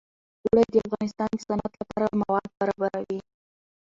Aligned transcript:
اوړي 0.45 0.65
د 0.73 0.75
افغانستان 0.87 1.29
د 1.35 1.39
صنعت 1.47 1.73
لپاره 1.81 2.05
مواد 2.21 2.47
برابروي. 2.59 3.19